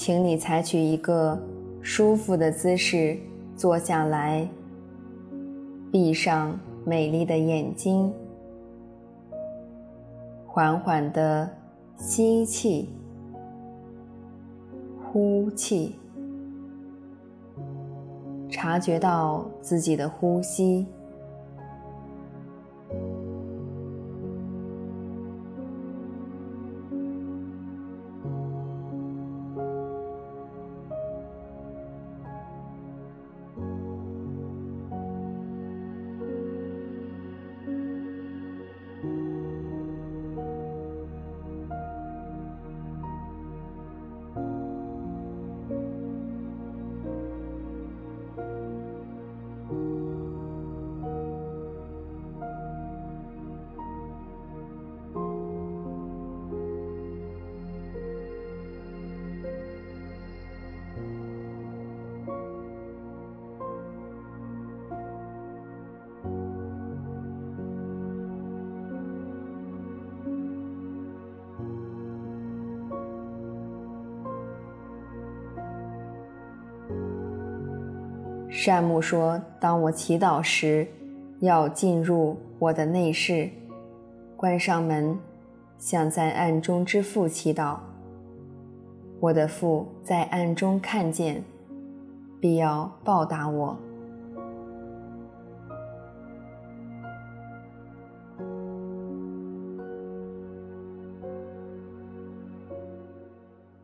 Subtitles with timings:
[0.00, 1.36] 请你采取一个
[1.82, 3.18] 舒服的姿势
[3.56, 4.48] 坐下来，
[5.90, 8.12] 闭上美丽的眼睛，
[10.46, 11.50] 缓缓地
[11.96, 12.88] 吸气、
[15.02, 15.96] 呼气，
[18.48, 20.86] 察觉到自己的呼吸。
[78.68, 80.86] 善牧说：“当我祈祷时，
[81.40, 83.48] 要进入我的内室，
[84.36, 85.18] 关上门，
[85.78, 87.78] 向在暗中之父祈祷。
[89.20, 91.42] 我的父在暗中看见，
[92.42, 93.74] 必要报答我。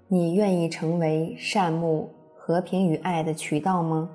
[0.09, 4.11] 你愿意成为善牧、和平与爱的渠道吗？”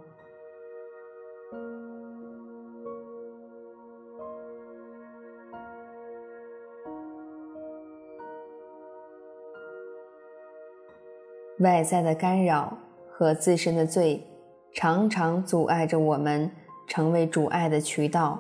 [11.60, 12.78] 外在的干扰
[13.12, 14.26] 和自身的罪，
[14.74, 16.50] 常常阻碍着我们
[16.88, 18.40] 成为主爱的渠道。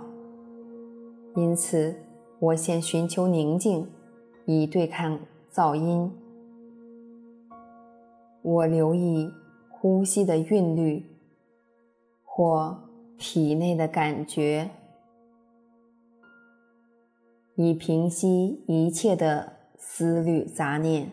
[1.35, 1.95] 因此，
[2.39, 3.87] 我先寻求宁静，
[4.45, 5.19] 以对抗
[5.51, 6.11] 噪音。
[8.41, 9.31] 我留意
[9.69, 11.05] 呼吸的韵律，
[12.23, 14.69] 或体内的感觉，
[17.55, 21.11] 以平息一切的思虑杂念。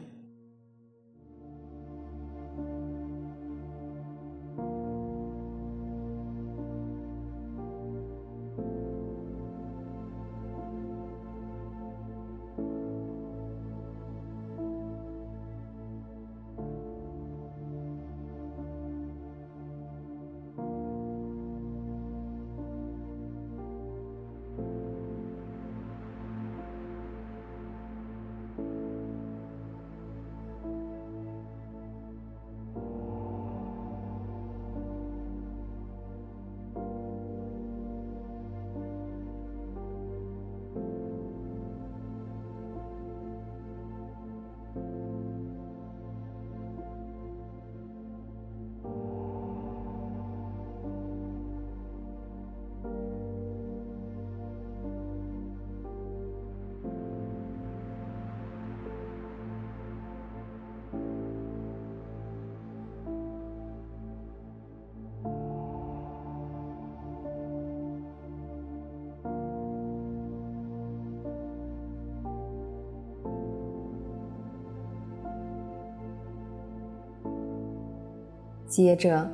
[78.68, 79.28] 接着，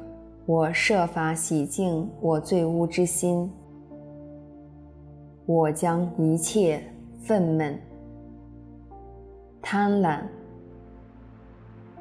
[0.44, 3.50] 我设法洗净我罪污之心。
[5.46, 6.82] 我将一切
[7.18, 7.74] 愤懑、
[9.60, 10.20] 贪婪、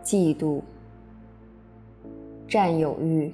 [0.03, 0.61] 嫉妒、
[2.47, 3.33] 占有欲，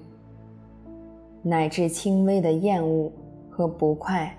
[1.42, 3.12] 乃至轻微的厌恶
[3.50, 4.32] 和不快，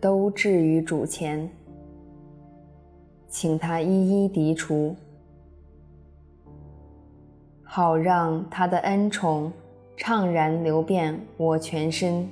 [0.00, 1.48] 都置于主前，
[3.28, 4.96] 请他一一涤除。
[7.76, 9.52] 好让他的恩宠
[9.98, 12.26] 怅然流遍我全身。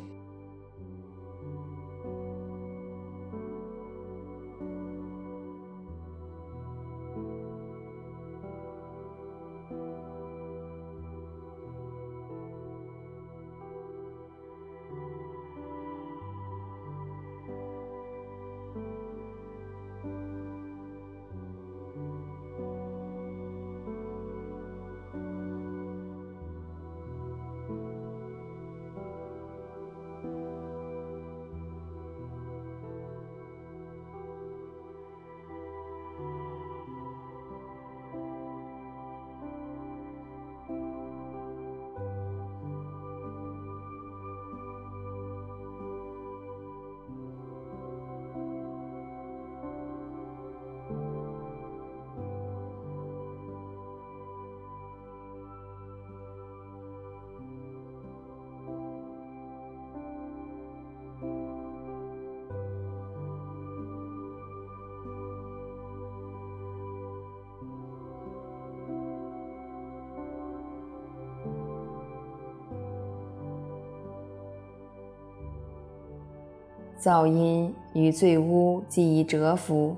[77.04, 79.94] 噪音与罪污既已折服，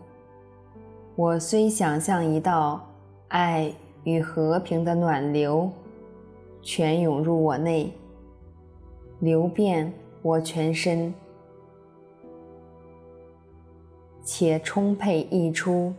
[1.14, 2.84] 我虽想象一道
[3.28, 3.72] 爱
[4.02, 5.70] 与和平的暖流，
[6.62, 7.92] 全涌入我内，
[9.20, 11.14] 流遍我全身，
[14.24, 15.94] 且充沛溢出。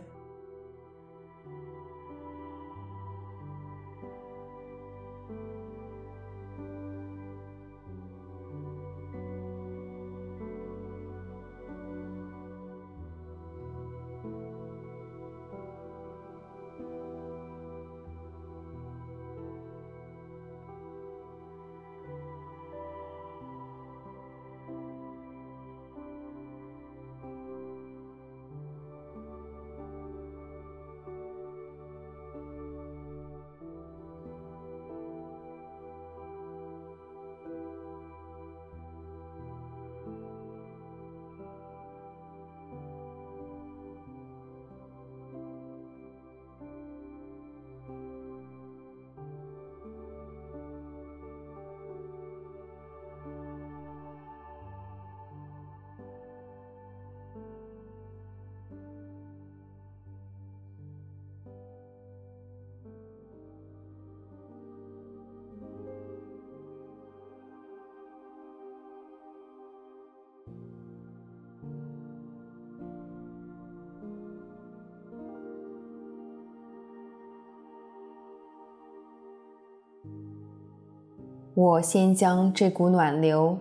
[81.60, 83.58] 我先将这股暖流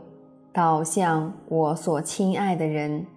[0.53, 3.07] 导向我所亲爱的人，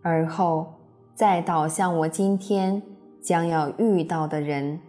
[0.00, 0.72] 而后
[1.14, 2.82] 再导向我今天
[3.20, 4.80] 将要遇到的人。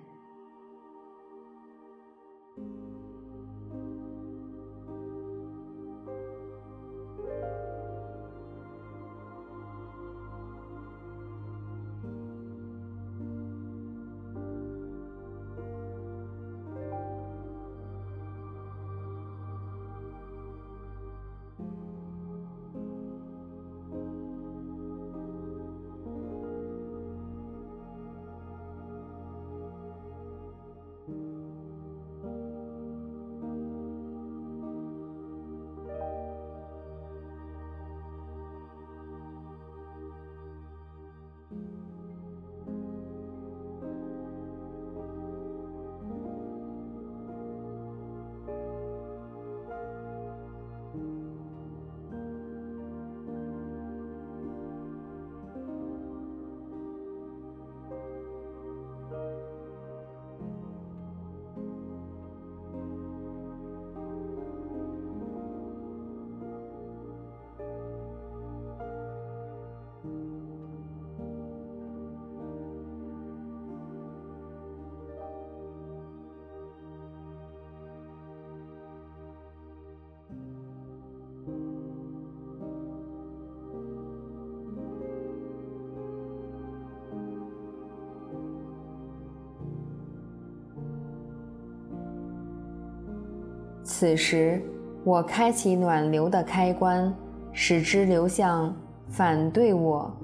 [94.00, 94.62] 此时，
[95.04, 97.12] 我开启暖流的开关，
[97.52, 98.72] 使之流向
[99.08, 100.16] 反对我、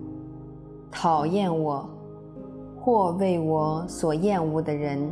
[0.91, 1.89] 讨厌我
[2.79, 5.11] 或为我所厌恶的人。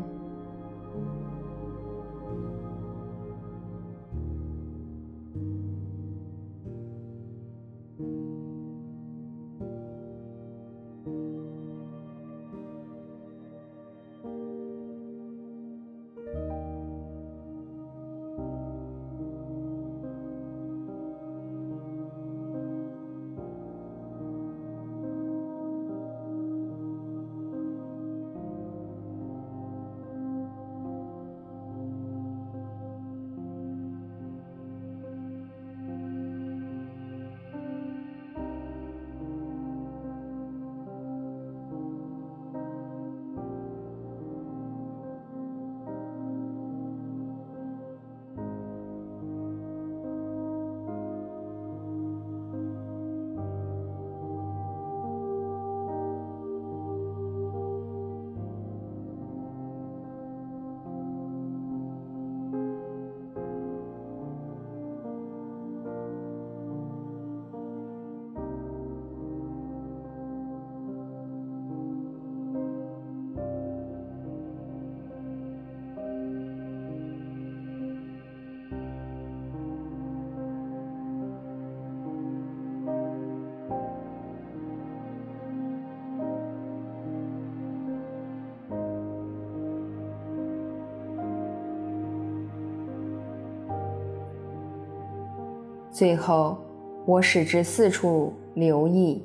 [95.91, 96.57] 最后，
[97.05, 99.21] 我使之四处留意，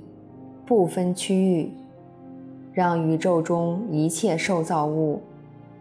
[0.66, 1.70] 不分区域，
[2.72, 5.20] 让宇宙中一切受造物，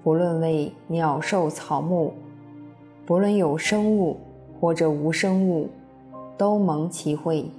[0.04, 2.14] 不论为鸟兽草木，
[3.04, 4.18] 不论有生物
[4.62, 5.68] 或者无生物，
[6.38, 7.50] 都蒙其惠。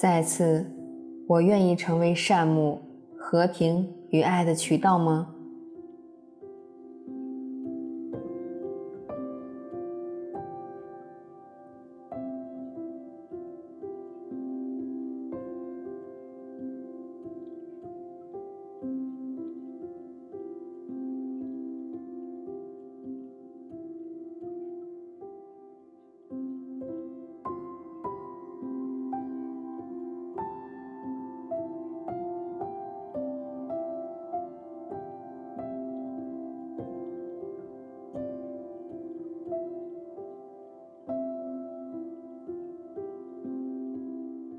[0.00, 0.64] 再次，
[1.28, 2.80] 我愿意成为善牧、
[3.18, 5.34] 和平与爱的渠道吗？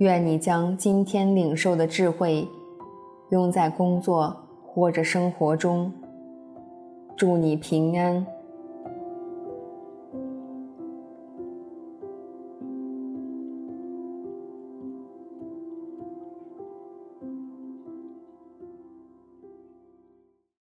[0.01, 2.47] 愿你将今天领受的智慧
[3.29, 5.93] 用在工作或者生活中。
[7.15, 8.25] 祝你平安。